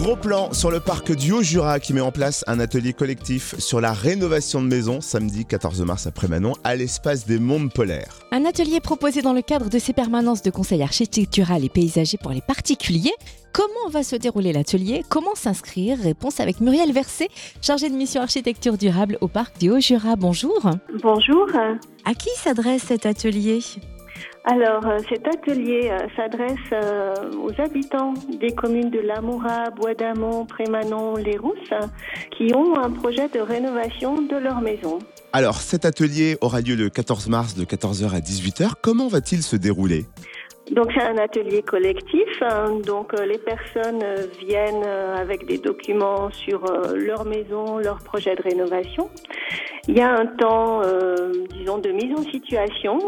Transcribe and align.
Gros 0.00 0.16
plan 0.16 0.50
sur 0.54 0.70
le 0.70 0.80
parc 0.80 1.12
du 1.14 1.30
Haut-Jura 1.32 1.78
qui 1.78 1.92
met 1.92 2.00
en 2.00 2.10
place 2.10 2.42
un 2.46 2.58
atelier 2.58 2.94
collectif 2.94 3.54
sur 3.58 3.82
la 3.82 3.92
rénovation 3.92 4.62
de 4.62 4.66
maisons 4.66 5.02
samedi 5.02 5.44
14 5.44 5.82
mars 5.82 6.06
après 6.06 6.26
Manon 6.26 6.54
à 6.64 6.74
l'espace 6.74 7.26
des 7.26 7.38
Mondes 7.38 7.70
Polaires. 7.70 8.20
Un 8.32 8.46
atelier 8.46 8.80
proposé 8.80 9.20
dans 9.20 9.34
le 9.34 9.42
cadre 9.42 9.68
de 9.68 9.78
ces 9.78 9.92
permanences 9.92 10.40
de 10.40 10.50
conseil 10.50 10.82
architectural 10.82 11.66
et 11.66 11.68
paysager 11.68 12.16
pour 12.16 12.30
les 12.30 12.40
particuliers. 12.40 13.12
Comment 13.52 13.90
va 13.90 14.02
se 14.02 14.16
dérouler 14.16 14.54
l'atelier? 14.54 15.04
Comment 15.10 15.34
s'inscrire? 15.34 15.98
Réponse 15.98 16.40
avec 16.40 16.62
Muriel 16.62 16.92
Versé, 16.92 17.28
chargée 17.60 17.90
de 17.90 17.94
mission 17.94 18.22
architecture 18.22 18.78
durable 18.78 19.18
au 19.20 19.28
parc 19.28 19.58
du 19.58 19.68
Haut-Jura. 19.68 20.16
Bonjour. 20.16 20.62
Bonjour. 21.02 21.46
À 22.06 22.14
qui 22.14 22.30
s'adresse 22.36 22.84
cet 22.84 23.04
atelier? 23.04 23.60
Alors, 24.44 24.86
euh, 24.86 24.98
cet 25.08 25.28
atelier 25.28 25.90
euh, 25.90 25.98
s'adresse 26.16 26.56
euh, 26.72 27.14
aux 27.42 27.60
habitants 27.60 28.14
des 28.40 28.52
communes 28.54 28.90
de 28.90 29.00
Lamoura, 29.00 29.70
Bois 29.70 29.94
d'Amont, 29.94 30.46
Prémanon, 30.46 31.16
Les 31.16 31.36
Rousses, 31.36 31.74
qui 32.36 32.54
ont 32.54 32.76
un 32.76 32.90
projet 32.90 33.28
de 33.28 33.40
rénovation 33.40 34.22
de 34.22 34.36
leur 34.36 34.60
maison. 34.60 34.98
Alors 35.32 35.56
cet 35.56 35.84
atelier 35.84 36.36
aura 36.40 36.60
lieu 36.60 36.74
le 36.74 36.88
14 36.88 37.28
mars 37.28 37.54
de 37.54 37.64
14h 37.64 38.14
à 38.14 38.20
18h. 38.20 38.72
Comment 38.82 39.08
va-t-il 39.08 39.42
se 39.42 39.56
dérouler? 39.56 40.06
Donc, 40.72 40.86
c'est 40.94 41.02
un 41.02 41.18
atelier 41.18 41.62
collectif. 41.62 42.28
hein. 42.42 42.78
Donc, 42.86 43.12
les 43.20 43.38
personnes 43.38 44.04
viennent 44.40 44.84
avec 44.84 45.44
des 45.46 45.58
documents 45.58 46.30
sur 46.30 46.62
leur 46.94 47.24
maison, 47.24 47.78
leur 47.78 47.98
projet 47.98 48.36
de 48.36 48.42
rénovation. 48.42 49.10
Il 49.88 49.96
y 49.96 50.00
a 50.00 50.12
un 50.12 50.26
temps, 50.26 50.82
euh, 50.82 51.32
disons, 51.52 51.78
de 51.78 51.90
mise 51.90 52.14
en 52.16 52.22
situation 52.30 52.98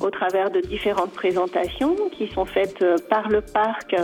au 0.00 0.10
travers 0.10 0.50
de 0.50 0.60
différentes 0.60 1.12
présentations 1.12 1.96
qui 2.12 2.28
sont 2.28 2.44
faites 2.44 2.82
euh, 2.82 2.96
par 3.08 3.28
le 3.28 3.40
parc, 3.40 3.94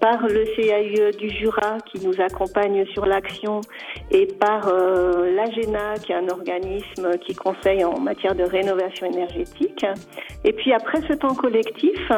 par 0.00 0.26
le 0.26 0.44
CAUE 0.56 1.16
du 1.16 1.28
Jura 1.28 1.78
qui 1.90 2.06
nous 2.06 2.20
accompagne 2.20 2.86
sur 2.86 3.06
l'action 3.06 3.60
et 4.10 4.26
par 4.26 4.68
euh, 4.68 5.34
l'AGENA 5.34 5.94
qui 5.94 6.12
est 6.12 6.16
un 6.16 6.28
organisme 6.28 7.18
qui 7.18 7.34
conseille 7.34 7.84
en 7.84 7.98
matière 7.98 8.34
de 8.34 8.44
rénovation 8.44 9.06
énergétique. 9.06 9.84
Et 10.44 10.52
puis 10.52 10.72
après 10.72 11.00
ce 11.08 11.14
temps 11.14 11.34
collectif, 11.34 12.10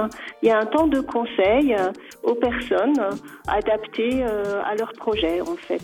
il 0.43 0.48
y 0.48 0.53
a 0.53 0.59
un 0.59 0.67
temps 0.67 0.87
de 0.87 1.00
conseil 1.00 1.75
euh, 1.75 1.91
aux 2.22 2.34
personnes 2.34 3.00
adapté 3.48 4.22
euh, 4.22 4.62
à 4.65 4.75
leur 4.75 4.93
projet 4.93 5.41
en 5.41 5.56
fait. 5.56 5.83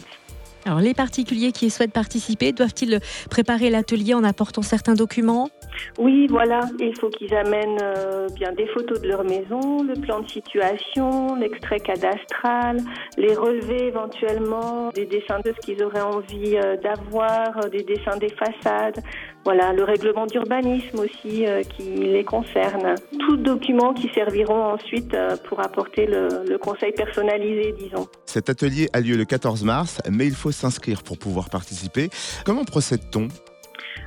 Alors, 0.67 0.81
les 0.81 0.95
particuliers 0.95 1.53
qui 1.53 1.71
souhaitent 1.71 1.93
participer 1.93 2.51
doivent-ils 2.51 2.99
préparer 3.31 3.71
l'atelier 3.71 4.15
en 4.15 4.25
apportant 4.25 4.63
certains 4.63 4.95
documents? 4.95 5.49
Oui, 5.97 6.27
voilà, 6.29 6.59
il 6.81 6.93
faut 6.99 7.09
qu'ils 7.09 7.33
amènent 7.35 7.79
euh, 7.81 8.27
bien 8.35 8.51
des 8.51 8.67
photos 8.67 9.01
de 9.01 9.07
leur 9.07 9.23
maison, 9.23 9.85
le 9.85 9.95
plan 9.95 10.19
de 10.19 10.29
situation, 10.29 11.37
l'extrait 11.37 11.79
cadastral, 11.79 12.79
les 13.17 13.37
relevés 13.37 13.85
éventuellement, 13.87 14.91
des 14.93 15.07
dessins 15.07 15.39
de 15.45 15.55
ce 15.55 15.65
qu'ils 15.65 15.85
auraient 15.85 16.01
envie 16.01 16.57
euh, 16.57 16.77
d'avoir, 16.79 17.59
euh, 17.59 17.69
des 17.69 17.85
dessins 17.85 18.17
des 18.17 18.31
façades, 18.31 19.01
voilà, 19.47 19.73
le 19.73 19.85
règlement 19.85 20.27
d'urbanisme 20.27 20.99
aussi 20.99 21.47
euh, 21.47 21.63
qui 21.63 21.85
les 21.85 22.25
concerne. 22.25 22.97
Tous 23.21 23.37
documents 23.37 23.95
qui 23.95 24.09
serviront 24.13 24.73
ensuite 24.73 25.15
euh, 25.15 25.37
pour 25.49 25.61
apporter 25.61 26.05
le, 26.07 26.43
le 26.49 26.59
conseil 26.59 26.91
personnalisé, 26.91 27.73
disons. 27.81 28.09
Cet 28.25 28.51
atelier 28.51 28.89
a 28.93 29.01
lieu 29.01 29.17
le 29.17 29.25
14 29.25 29.63
mars, 29.63 30.03
mais 30.11 30.27
il 30.27 30.35
faut 30.35 30.51
s'inscrire 30.57 31.03
pour 31.03 31.19
pouvoir 31.19 31.51
participer. 31.51 32.11
Comment 32.45 32.65
procède-t-on? 32.65 33.29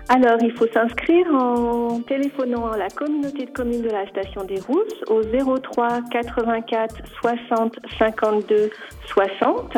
Alors, 0.09 0.37
il 0.41 0.51
faut 0.53 0.65
s'inscrire 0.73 1.27
en 1.33 2.01
téléphonant 2.01 2.71
à 2.71 2.77
la 2.77 2.89
communauté 2.89 3.45
de 3.45 3.51
communes 3.51 3.83
de 3.83 3.91
la 3.91 4.07
station 4.07 4.43
des 4.43 4.59
Rousses 4.59 5.03
au 5.07 5.21
03 5.21 6.01
84 6.11 6.95
60 7.21 7.79
52 7.99 8.71
60. 9.07 9.77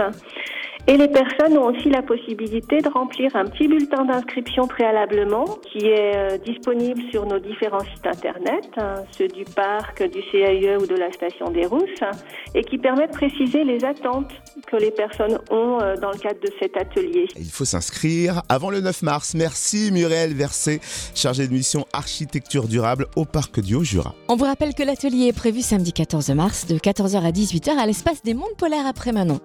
Et 0.88 0.98
les 0.98 1.08
personnes 1.08 1.58
ont 1.58 1.68
aussi 1.68 1.90
la 1.90 2.02
possibilité 2.02 2.80
de 2.82 2.90
remplir 2.90 3.36
un 3.36 3.46
petit 3.46 3.68
bulletin 3.68 4.04
d'inscription 4.06 4.68
préalablement 4.68 5.46
qui 5.72 5.86
est 5.86 6.16
euh, 6.16 6.38
disponible 6.40 7.00
sur 7.12 7.26
nos 7.26 7.40
différents 7.40 7.80
sites 7.82 8.06
internet, 8.06 8.66
hein, 8.78 8.96
ceux 9.16 9.28
du 9.28 9.46
parc, 9.46 10.02
du 10.04 10.22
CAE 10.32 10.78
ou 10.82 10.88
de 10.88 10.96
la 10.96 11.12
station 11.12 11.52
des 11.52 11.66
Rousses, 11.68 12.04
et 12.56 12.64
qui 12.64 12.80
permet 12.80 13.08
de 13.08 13.12
préciser 13.12 13.64
les 13.64 13.86
attentes 13.86 14.32
que 14.68 14.76
les 14.76 14.92
personnes 14.92 15.38
ont 15.52 15.80
euh, 15.82 15.96
dans 15.98 16.12
le 16.12 16.18
cadre 16.18 16.40
de 16.42 16.52
cet 16.60 16.76
atelier. 16.76 17.28
Il 17.38 17.52
faut 17.52 17.66
s'inscrire 17.66 18.42
avant 18.50 18.72
le 18.72 18.82
9 18.82 19.04
mars. 19.04 19.34
Merci 19.36 19.92
Muriel 19.92 20.34
Versé, 20.34 20.82
chargée 21.14 21.48
de 21.48 21.54
mission 21.54 21.86
architecture 21.94 22.68
durable 22.68 23.06
au 23.16 23.26
parc 23.26 23.60
du 23.60 23.76
Haut-Jura. 23.76 24.16
On 24.28 24.36
vous 24.36 24.46
rappelle 24.46 24.74
que 24.74 24.84
l'atelier 24.84 25.28
est 25.28 25.38
prévu 25.38 25.62
samedi 25.62 25.94
14 25.94 26.32
mars 26.32 26.66
de 26.66 26.76
14h 26.76 27.22
à 27.24 27.32
18h 27.32 27.78
à 27.78 27.86
l'espace 27.86 28.24
des 28.24 28.34
Mondes 28.34 28.58
Polaires 28.58 28.88
après 28.88 29.12
Manon. 29.12 29.40